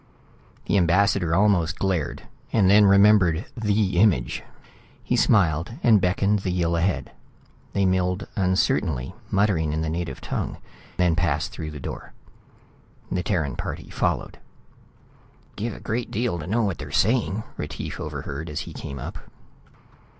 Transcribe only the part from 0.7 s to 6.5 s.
ambassador almost glared, then remembered the image. He smiled and beckoned the